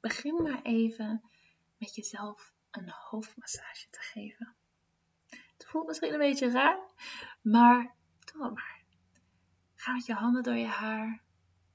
[0.00, 1.22] Begin maar even
[1.76, 4.54] met jezelf een hoofdmassage te geven.
[5.28, 6.78] Het voelt misschien een beetje raar,
[7.42, 7.94] maar
[8.32, 8.82] doe het maar.
[9.74, 11.22] Ga met je handen door je haar.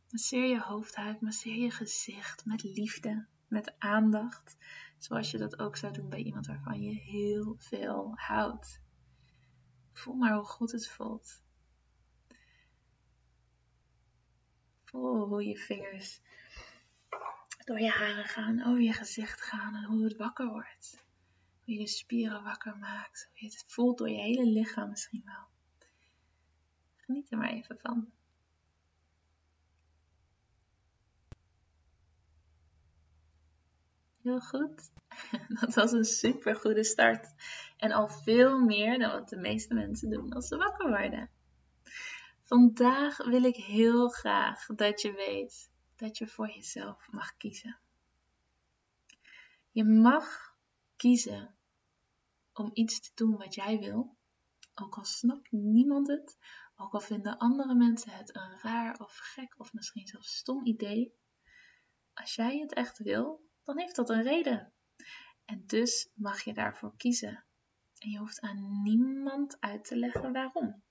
[0.10, 4.58] Masseer je hoofd uit, masseer je gezicht met liefde, met aandacht.
[4.98, 8.82] Zoals je dat ook zou doen bij iemand waarvan je heel veel houdt.
[9.92, 11.42] Voel maar hoe goed het voelt.
[14.84, 16.22] Voel hoe je vingers
[17.66, 21.04] door je haren gaan, over je gezicht gaan en hoe het wakker wordt.
[21.64, 25.22] Hoe je de spieren wakker maakt, hoe je het voelt door je hele lichaam misschien
[25.26, 25.48] wel.
[26.96, 28.12] Geniet er maar even van.
[34.22, 34.92] Heel goed.
[35.60, 37.34] Dat was een super goede start.
[37.78, 41.30] En al veel meer dan wat de meeste mensen doen als ze wakker worden.
[42.44, 47.80] Vandaag wil ik heel graag dat je weet dat je voor jezelf mag kiezen.
[49.72, 50.56] Je mag
[50.96, 51.56] kiezen
[52.54, 54.18] om iets te doen wat jij wil,
[54.76, 56.38] ook al snapt niemand het,
[56.76, 61.14] ook al vinden andere mensen het een raar of gek of misschien zelfs stom idee.
[62.14, 64.74] Als jij het echt wil, dan heeft dat een reden.
[65.46, 67.46] En dus mag je daarvoor kiezen.
[67.98, 70.84] En je hoeft aan niemand uit te leggen waarom.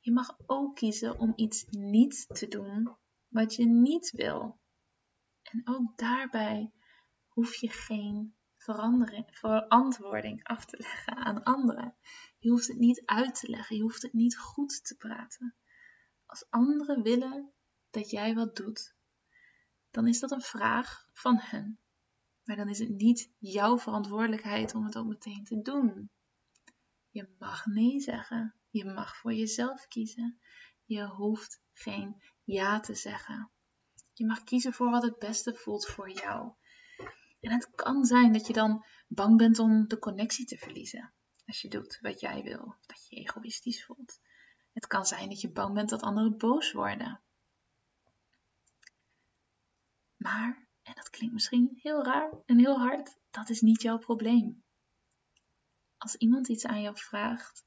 [0.00, 2.96] Je mag ook kiezen om iets niet te doen
[3.30, 4.60] wat je niet wil.
[5.42, 6.72] En ook daarbij
[7.28, 11.94] hoef je geen verantwoording af te leggen aan anderen.
[12.38, 15.54] Je hoeft het niet uit te leggen, je hoeft het niet goed te praten.
[16.26, 17.52] Als anderen willen
[17.90, 18.94] dat jij wat doet,
[19.90, 21.78] dan is dat een vraag van hen.
[22.44, 26.10] Maar dan is het niet jouw verantwoordelijkheid om het ook meteen te doen.
[27.10, 28.54] Je mag nee zeggen.
[28.70, 30.40] Je mag voor jezelf kiezen.
[30.84, 33.50] Je hoeft geen ja te zeggen.
[34.12, 36.52] Je mag kiezen voor wat het beste voelt voor jou.
[37.40, 41.12] En het kan zijn dat je dan bang bent om de connectie te verliezen.
[41.46, 44.20] Als je doet wat jij wil, dat je je egoïstisch voelt.
[44.72, 47.20] Het kan zijn dat je bang bent dat anderen boos worden.
[50.16, 54.64] Maar, en dat klinkt misschien heel raar en heel hard, dat is niet jouw probleem.
[55.96, 57.64] Als iemand iets aan jou vraagt,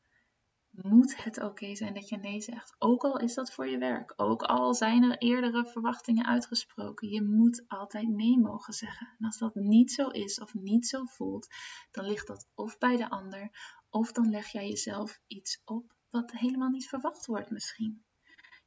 [0.81, 2.75] moet het oké zijn dat je nee zegt.
[2.79, 4.13] Ook al is dat voor je werk.
[4.15, 7.09] Ook al zijn er eerdere verwachtingen uitgesproken.
[7.09, 9.07] Je moet altijd nee mogen zeggen.
[9.19, 11.47] En als dat niet zo is of niet zo voelt,
[11.91, 13.49] dan ligt dat of bij de ander,
[13.89, 18.03] of dan leg jij jezelf iets op wat helemaal niet verwacht wordt misschien.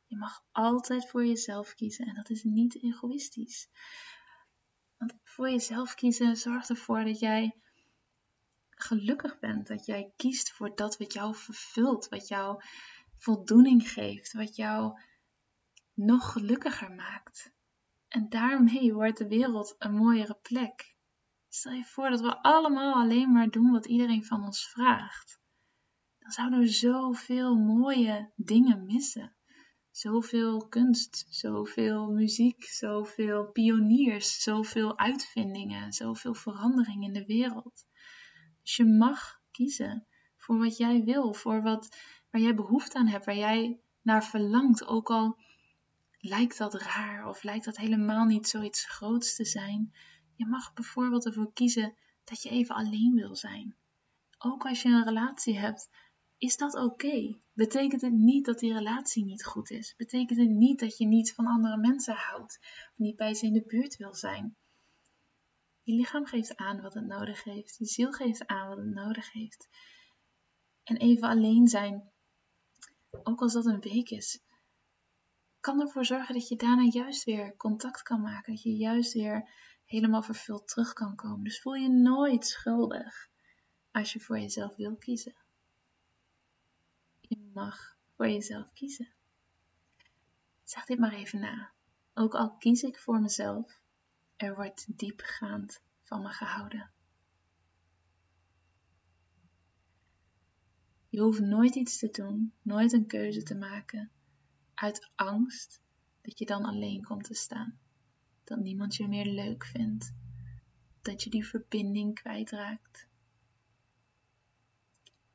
[0.06, 3.68] Je mag altijd voor jezelf kiezen en dat is niet egoïstisch.
[4.96, 7.60] Want voor jezelf kiezen zorgt ervoor dat jij
[8.80, 9.66] gelukkig bent.
[9.66, 12.62] Dat jij kiest voor dat wat jou vervult, wat jou
[13.18, 15.00] voldoening geeft, wat jou
[15.94, 17.54] nog gelukkiger maakt.
[18.08, 20.96] En daarmee wordt de wereld een mooiere plek.
[21.48, 25.40] Stel je voor dat we allemaal alleen maar doen wat iedereen van ons vraagt.
[26.18, 29.36] Dan zouden we zoveel mooie dingen missen.
[29.90, 37.85] Zoveel kunst, zoveel muziek, zoveel pioniers, zoveel uitvindingen, zoveel verandering in de wereld.
[38.66, 40.06] Dus je mag kiezen
[40.36, 41.96] voor wat jij wil, voor wat,
[42.30, 44.86] waar jij behoefte aan hebt, waar jij naar verlangt.
[44.86, 45.38] Ook al
[46.18, 49.94] lijkt dat raar of lijkt dat helemaal niet zoiets groots te zijn.
[50.36, 51.94] Je mag bijvoorbeeld ervoor kiezen
[52.24, 53.76] dat je even alleen wil zijn.
[54.38, 55.88] Ook als je een relatie hebt,
[56.38, 57.38] is dat oké.
[57.52, 59.94] Betekent het niet dat die relatie niet goed is?
[59.96, 63.52] Betekent het niet dat je niet van andere mensen houdt of niet bij ze in
[63.52, 64.56] de buurt wil zijn?
[65.86, 67.76] Je lichaam geeft aan wat het nodig heeft.
[67.76, 69.68] Je ziel geeft aan wat het nodig heeft.
[70.82, 72.10] En even alleen zijn,
[73.22, 74.42] ook als dat een week is,
[75.60, 78.52] kan ervoor zorgen dat je daarna juist weer contact kan maken.
[78.52, 79.50] Dat je juist weer
[79.84, 81.44] helemaal vervuld terug kan komen.
[81.44, 83.28] Dus voel je nooit schuldig
[83.90, 85.34] als je voor jezelf wil kiezen.
[87.20, 89.12] Je mag voor jezelf kiezen.
[90.64, 91.70] Zeg dit maar even na.
[92.14, 93.80] Ook al kies ik voor mezelf,
[94.36, 96.90] er wordt diepgaand van me gehouden.
[101.08, 104.10] Je hoeft nooit iets te doen, nooit een keuze te maken
[104.74, 105.80] uit angst
[106.20, 107.78] dat je dan alleen komt te staan.
[108.44, 110.14] Dat niemand je meer leuk vindt.
[111.00, 113.08] dat je die verbinding kwijtraakt.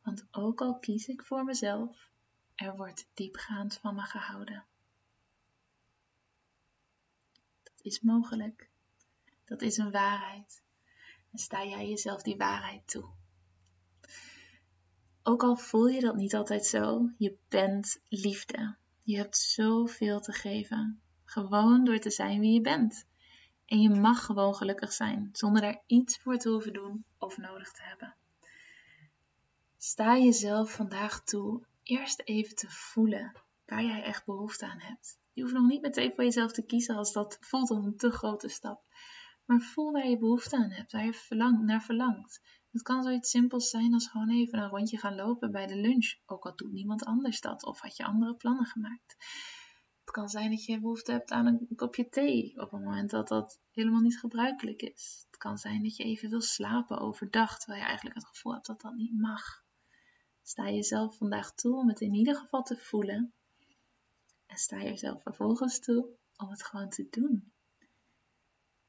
[0.02, 2.10] Want ook al kies ik voor mezelf,
[2.56, 4.66] er wordt diepgaand van me gehouden.
[7.64, 8.71] Dat is mogelijk.
[9.52, 10.64] Dat is een waarheid.
[11.32, 13.10] En sta jij jezelf die waarheid toe.
[15.24, 18.76] Ook al voel je dat niet altijd zo, je bent liefde.
[19.04, 21.02] Je hebt zoveel te geven.
[21.24, 23.06] Gewoon door te zijn wie je bent.
[23.66, 27.72] En je mag gewoon gelukkig zijn, zonder daar iets voor te hoeven doen of nodig
[27.72, 28.16] te hebben.
[29.78, 33.32] Sta jezelf vandaag toe eerst even te voelen
[33.66, 35.20] waar jij echt behoefte aan hebt.
[35.34, 38.12] Je hoeft nog niet meteen voor jezelf te kiezen als dat voelt als een te
[38.12, 38.84] grote stap.
[39.46, 42.42] Maar voel waar je behoefte aan hebt, waar je naar verlangt.
[42.72, 46.14] Het kan zoiets simpels zijn als gewoon even een rondje gaan lopen bij de lunch,
[46.26, 49.16] ook al doet niemand anders dat of had je andere plannen gemaakt.
[50.00, 53.28] Het kan zijn dat je behoefte hebt aan een kopje thee op het moment dat
[53.28, 55.26] dat helemaal niet gebruikelijk is.
[55.28, 58.66] Het kan zijn dat je even wil slapen overdag, terwijl je eigenlijk het gevoel hebt
[58.66, 59.64] dat dat niet mag.
[60.42, 63.34] Sta jezelf vandaag toe om het in ieder geval te voelen.
[64.46, 67.54] En sta jezelf vervolgens toe om het gewoon te doen.